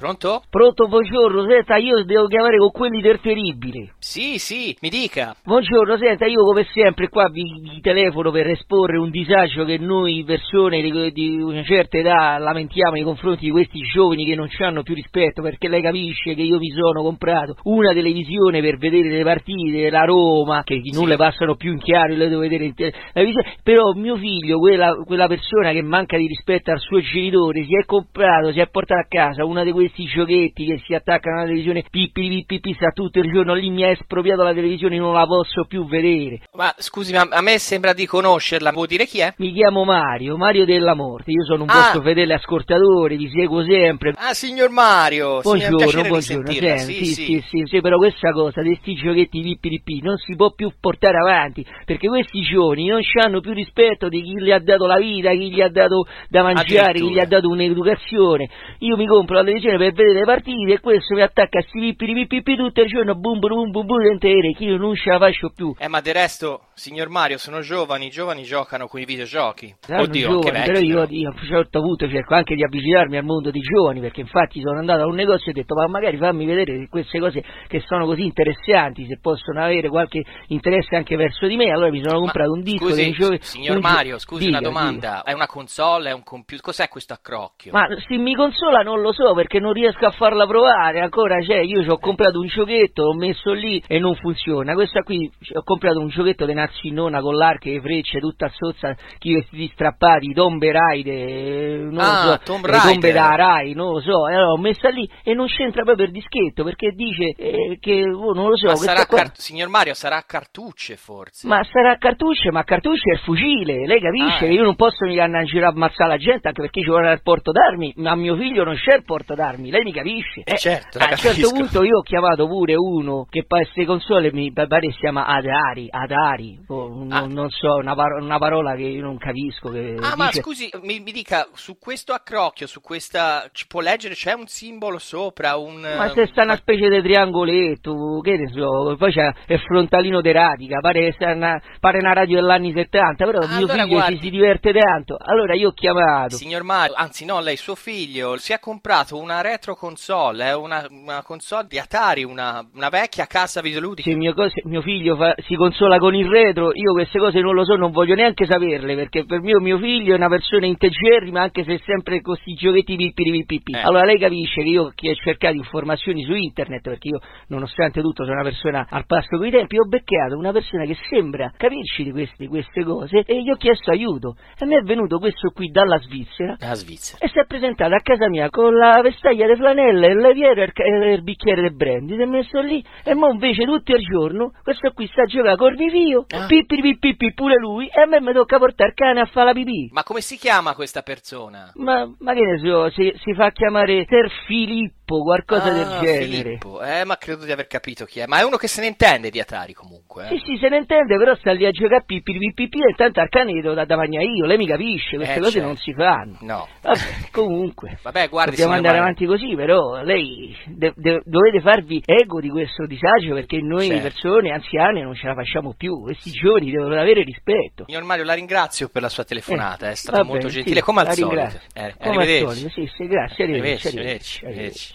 [0.00, 0.40] Pronto?
[0.48, 3.92] Pronto, buongiorno, senta, io devo chiamare con quelli del terribile.
[3.98, 5.36] Sì, sì, mi dica.
[5.44, 10.24] Buongiorno, senta, io come sempre qua vi, vi telefono per esporre un disagio che noi
[10.24, 14.62] persone di, di una certa età lamentiamo nei confronti di questi giovani che non ci
[14.62, 19.10] hanno più rispetto, perché lei capisce che io mi sono comprato una televisione per vedere
[19.10, 21.08] le partite della Roma, che non Sì.
[21.10, 25.26] le passano più in chiaro, le devo vedere in televisione, però mio figlio, quella, quella
[25.26, 29.06] persona che manca di rispetto al suo genitore, si è comprato, si è portato a
[29.06, 33.30] casa una di questi giochetti che si attaccano alla televisione, pippi pippi sta tutto il
[33.32, 36.40] giorno lì, mi ha espropriato la televisione, non la posso più vedere.
[36.54, 38.72] Ma scusi, ma a me sembra di conoscerla.
[38.72, 39.34] Può dire chi è?
[39.38, 41.74] Mi chiamo Mario, Mario della Morte, io sono un Ah.
[41.74, 44.14] vostro fedele ascoltatore, vi seguo sempre.
[44.16, 45.40] Ah, signor Mario.
[45.40, 47.44] Buongiorno, piacere buongiorno, sì, Sì, sì, sì.
[47.48, 51.18] sì, sì, però questa cosa di sti giochetti pippi pippi non si può più portare
[51.18, 55.30] avanti, perché questi giovani non hanno più rispetto di chi gli ha dato la vita,
[55.32, 58.48] chi gli ha dato da mangiare, chi gli ha dato un'educazione.
[58.80, 61.94] Io mi compro la televisione per vedere le partite e questo mi attacca a sti
[61.94, 64.94] pippi pippi pippi tutto il giorno, bum bum bum bum bum intere, che io non
[64.94, 65.74] ce la faccio più.
[65.78, 69.74] Eh, ma del resto, signor Mario, sono giovani, i giovani giocano con i videogiochi.
[69.80, 70.66] Saranno Oddio, giovani, vecchi.
[70.66, 71.28] però io, però.
[71.28, 74.78] a un certo punto cerco anche di avvicinarmi al mondo dei giovani, perché infatti sono
[74.78, 78.06] andato a un negozio e ho detto ma magari fammi vedere queste cose che sono
[78.06, 82.20] così interessanti, se possono avere qualche interesse anche verso di me, allora mi sono Ma,
[82.20, 83.38] comprato un disco scusi, dei giovani.
[83.42, 85.22] signor Mario, scusi Dica, una domanda.
[85.22, 86.08] È una console?
[86.08, 86.64] È un computer?
[86.64, 87.72] Cos'è questo accrocchio?
[87.72, 91.58] Ma se mi consola non lo so perché non riesco a farla provare, ancora c'è,
[91.58, 94.72] io ci ho comprato un giochetto, l'ho messo lì e non funziona.
[94.72, 98.94] Questa qui ho comprato un giochetto di Nazzinona con l'arco e le frecce, tutta sozza,
[99.18, 103.92] chi vestiti strappati, tombe raide, non Ah, lo so, Tomb le tombe da Rai, non
[103.92, 107.24] lo so, e allora l'ho messa lì e non c'entra proprio il dischetto perché dice
[107.36, 111.46] eh, che, oh, non lo so, sarà qua- car- signor Mario, sarà a cartucce forse.
[111.46, 114.62] ma sarà a cartucce, ma a cartucce è il fucile, lei capisce Ah, che io
[114.62, 117.22] non posso mica andare in giro a ammazzare la gente anche perché ci vuole il
[117.22, 120.42] porto d'armi, ma a mio figlio non c'è il porto d'armi, lei mi capisce?
[120.44, 124.32] Eh, certo, a un certo punto io ho chiamato pure uno che poi queste console
[124.32, 127.26] mi pare si chiama Adari, Adari, o non, Ah.
[127.26, 129.70] non so, una, paro- una parola che io non capisco.
[129.70, 133.48] Che Ah, ma dice- scusi, mi, mi dica, su questo accrocchio, su questa...
[133.52, 135.80] ci può leggere, c'è un simbolo sopra, un...
[135.80, 140.32] Ma se sta una specie di triangoletto, che ne so, poi c'è il frontalino di
[140.32, 144.18] radica, pare, una, pare una radio degli anni 70, però Ah, mio allora figlio guardi.
[144.20, 145.16] si diverte tanto.
[145.18, 146.36] Allora io ho chiamato.
[146.36, 150.86] Signor Mario, anzi no, lei, suo figlio, si è comprato una retro console, è una,
[150.90, 154.08] una console di Atari, una, una vecchia casa videoludica.
[154.10, 154.34] Se mio,
[154.64, 157.90] mio figlio fa- si consola con il retro, io queste cose non lo so, non
[157.90, 162.20] voglio neanche saperle, perché per me mio figlio è una persona integerrima, anche se sempre
[162.20, 163.72] con questi giochetti pippi.
[163.72, 163.80] Eh.
[163.80, 168.24] Allora lei capisce che io che ho cercato informazioni su internet, perché io nonostante tutto
[168.24, 172.10] sono una persona al passo coi tempi, ho beccato una persona che sembra capirci di
[172.10, 174.36] queste, queste cose e gli ho chiesto aiuto.
[174.58, 177.24] E mi è venuto questo qui dalla Svizzera La Svizzera.
[177.24, 180.88] e si è presentato a casa mia con la vestaglia di flanella, il leviere e
[180.88, 182.14] il, e il bicchiere di brandy.
[182.14, 185.56] Si è messo lì e mo invece tutto il giorno questo qui sta a giocare
[185.56, 186.46] col vivio, Ah.
[186.46, 189.46] pippi pippi pippi pure lui e a me mi tocca portare il cane a fare
[189.46, 189.90] la pipì.
[189.92, 191.72] Ma come si chiama questa persona?
[191.74, 196.24] Ma, ma che ne so, si, si fa chiamare Ser Filippo, qualcosa Ah, del genere.
[196.24, 196.82] Filippo.
[196.82, 198.26] Eh, ma credo di aver capito chi è.
[198.26, 200.24] Ma è uno che se ne intende di Atari comunque.
[200.24, 200.28] eh.
[200.38, 203.52] Sì, sì, se ne intende, però sta lì a giocare pippi e intanto al cane
[203.60, 205.66] devo da, da mangiare io, lei mi capisce, queste Eh, cose certo.
[205.66, 206.36] non si fanno.
[206.40, 206.68] No.
[206.82, 206.98] Vabbè,
[207.30, 207.98] comunque.
[208.02, 209.12] Vabbè, guardi, Dobbiamo andare Mario.
[209.12, 214.02] avanti così, però lei de- de- dovete farvi eco di questo disagio perché noi Certo.
[214.02, 216.00] persone anziane non ce la facciamo più.
[216.02, 217.84] Questi giovani devono avere rispetto.
[217.86, 220.82] Signor Mario, la ringrazio per la sua telefonata, Eh, è stata va molto gentile, sì,
[220.82, 221.58] come al solito.
[221.74, 224.94] Eh, Come al solito, sì, sì, grazie, arrivederci, Arrivederci, arrivederci, arrivederci,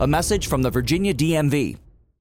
[0.00, 1.83] A message from the Virginia DMV.